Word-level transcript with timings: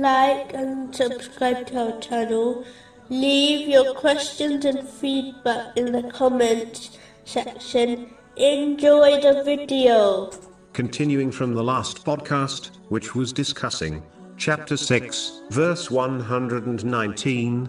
like 0.00 0.54
and 0.54 0.94
subscribe 0.94 1.66
to 1.66 1.92
our 1.92 2.00
channel. 2.00 2.64
Leave 3.08 3.68
your 3.68 3.94
questions 3.94 4.64
and 4.64 4.88
feedback 4.88 5.76
in 5.76 5.92
the 5.92 6.04
comments 6.10 6.98
section. 7.24 8.14
Enjoy 8.36 9.20
the 9.20 9.42
video. 9.44 10.30
Continuing 10.72 11.30
from 11.30 11.54
the 11.54 11.62
last 11.62 12.04
podcast, 12.04 12.70
which 12.88 13.14
was 13.14 13.32
discussing 13.32 14.02
chapter 14.36 14.76
6, 14.76 15.42
verse 15.50 15.90
119. 15.90 17.68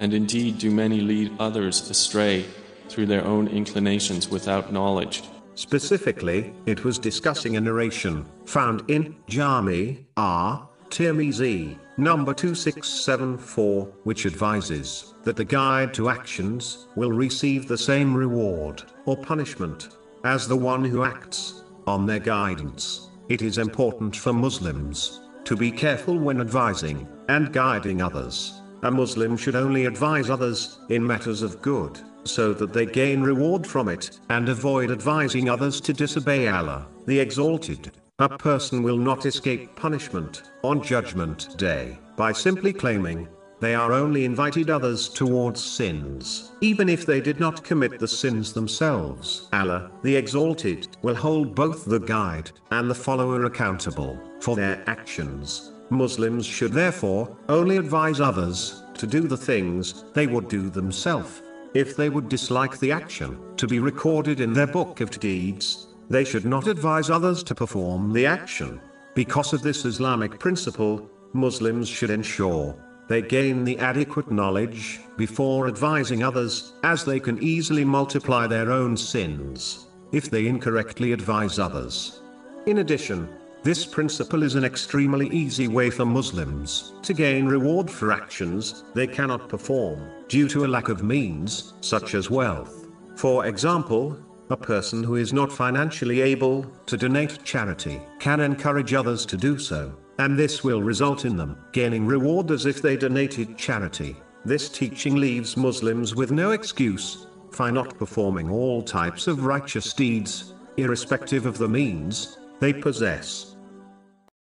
And 0.00 0.12
indeed 0.12 0.58
do 0.58 0.70
many 0.70 1.00
lead 1.00 1.32
others 1.38 1.90
astray 1.90 2.44
through 2.88 3.06
their 3.06 3.24
own 3.24 3.48
inclinations 3.48 4.28
without 4.28 4.72
knowledge. 4.72 5.22
Specifically, 5.54 6.52
it 6.66 6.84
was 6.84 6.98
discussing 6.98 7.56
a 7.56 7.60
narration 7.60 8.26
found 8.44 8.88
in 8.90 9.16
Jami 9.28 10.06
At 10.16 10.73
Tirmizi, 10.94 11.76
number 11.96 12.32
2674, 12.32 13.84
which 14.04 14.26
advises 14.26 15.14
that 15.24 15.34
the 15.34 15.44
guide 15.44 15.92
to 15.94 16.08
actions 16.08 16.86
will 16.94 17.10
receive 17.10 17.66
the 17.66 17.76
same 17.76 18.14
reward 18.14 18.84
or 19.04 19.16
punishment 19.16 19.88
as 20.22 20.46
the 20.46 20.54
one 20.54 20.84
who 20.84 21.02
acts 21.02 21.64
on 21.88 22.06
their 22.06 22.20
guidance. 22.20 23.10
It 23.28 23.42
is 23.42 23.58
important 23.58 24.14
for 24.14 24.32
Muslims 24.32 25.20
to 25.42 25.56
be 25.56 25.72
careful 25.72 26.16
when 26.16 26.40
advising 26.40 27.08
and 27.28 27.52
guiding 27.52 28.00
others. 28.00 28.62
A 28.84 28.90
Muslim 28.90 29.36
should 29.36 29.56
only 29.56 29.86
advise 29.86 30.30
others 30.30 30.78
in 30.90 31.04
matters 31.04 31.42
of 31.42 31.60
good, 31.60 31.98
so 32.22 32.54
that 32.54 32.72
they 32.72 32.86
gain 32.86 33.20
reward 33.20 33.66
from 33.66 33.88
it, 33.88 34.20
and 34.28 34.48
avoid 34.48 34.92
advising 34.92 35.48
others 35.48 35.80
to 35.80 35.92
disobey 35.92 36.46
Allah, 36.46 36.86
the 37.06 37.18
Exalted. 37.18 37.90
A 38.20 38.28
person 38.28 38.84
will 38.84 38.96
not 38.96 39.26
escape 39.26 39.74
punishment 39.74 40.44
on 40.62 40.80
Judgment 40.80 41.58
Day 41.58 41.98
by 42.16 42.30
simply 42.30 42.72
claiming 42.72 43.26
they 43.58 43.74
are 43.74 43.92
only 43.92 44.24
invited 44.24 44.70
others 44.70 45.08
towards 45.08 45.60
sins, 45.60 46.52
even 46.60 46.88
if 46.88 47.04
they 47.04 47.20
did 47.20 47.40
not 47.40 47.64
commit 47.64 47.98
the 47.98 48.06
sins 48.06 48.52
themselves. 48.52 49.48
Allah, 49.52 49.90
the 50.04 50.14
Exalted, 50.14 50.96
will 51.02 51.16
hold 51.16 51.56
both 51.56 51.86
the 51.86 51.98
guide 51.98 52.52
and 52.70 52.88
the 52.88 52.94
follower 52.94 53.46
accountable 53.46 54.16
for 54.38 54.54
their 54.54 54.84
actions. 54.86 55.72
Muslims 55.90 56.46
should 56.46 56.72
therefore 56.72 57.36
only 57.48 57.78
advise 57.78 58.20
others 58.20 58.84
to 58.94 59.08
do 59.08 59.22
the 59.22 59.36
things 59.36 60.04
they 60.14 60.28
would 60.28 60.46
do 60.46 60.70
themselves. 60.70 61.42
If 61.74 61.96
they 61.96 62.10
would 62.10 62.28
dislike 62.28 62.78
the 62.78 62.92
action 62.92 63.56
to 63.56 63.66
be 63.66 63.80
recorded 63.80 64.38
in 64.38 64.52
their 64.52 64.68
book 64.68 65.00
of 65.00 65.10
deeds, 65.18 65.88
they 66.08 66.24
should 66.24 66.44
not 66.44 66.66
advise 66.66 67.10
others 67.10 67.42
to 67.44 67.54
perform 67.54 68.12
the 68.12 68.26
action. 68.26 68.80
Because 69.14 69.52
of 69.52 69.62
this 69.62 69.84
Islamic 69.84 70.38
principle, 70.38 71.08
Muslims 71.32 71.88
should 71.88 72.10
ensure 72.10 72.76
they 73.08 73.20
gain 73.20 73.64
the 73.64 73.78
adequate 73.78 74.30
knowledge 74.30 75.00
before 75.16 75.68
advising 75.68 76.22
others, 76.22 76.72
as 76.82 77.04
they 77.04 77.20
can 77.20 77.42
easily 77.42 77.84
multiply 77.84 78.46
their 78.46 78.70
own 78.72 78.96
sins 78.96 79.86
if 80.12 80.30
they 80.30 80.46
incorrectly 80.46 81.12
advise 81.12 81.58
others. 81.58 82.22
In 82.66 82.78
addition, 82.78 83.28
this 83.62 83.84
principle 83.84 84.42
is 84.42 84.54
an 84.54 84.64
extremely 84.64 85.28
easy 85.28 85.68
way 85.68 85.90
for 85.90 86.04
Muslims 86.04 86.92
to 87.02 87.14
gain 87.14 87.46
reward 87.46 87.90
for 87.90 88.12
actions 88.12 88.84
they 88.94 89.06
cannot 89.06 89.48
perform 89.48 90.08
due 90.28 90.48
to 90.48 90.64
a 90.64 90.68
lack 90.68 90.88
of 90.88 91.02
means, 91.02 91.74
such 91.80 92.14
as 92.14 92.30
wealth. 92.30 92.86
For 93.16 93.46
example, 93.46 94.18
a 94.50 94.56
person 94.56 95.02
who 95.02 95.16
is 95.16 95.32
not 95.32 95.52
financially 95.52 96.20
able 96.20 96.64
to 96.86 96.96
donate 96.96 97.42
charity 97.44 98.00
can 98.18 98.40
encourage 98.40 98.94
others 98.94 99.24
to 99.26 99.36
do 99.36 99.58
so 99.58 99.94
and 100.18 100.38
this 100.38 100.62
will 100.62 100.82
result 100.82 101.24
in 101.24 101.36
them 101.36 101.56
gaining 101.72 102.06
reward 102.06 102.50
as 102.50 102.66
if 102.66 102.80
they 102.80 102.96
donated 102.96 103.58
charity. 103.58 104.16
This 104.44 104.68
teaching 104.68 105.16
leaves 105.16 105.56
Muslims 105.56 106.14
with 106.14 106.30
no 106.30 106.52
excuse 106.52 107.26
for 107.50 107.70
not 107.72 107.98
performing 107.98 108.50
all 108.50 108.82
types 108.82 109.26
of 109.26 109.44
righteous 109.44 109.92
deeds, 109.92 110.54
irrespective 110.76 111.46
of 111.46 111.58
the 111.58 111.68
means 111.68 112.38
they 112.60 112.72
possess. 112.72 113.53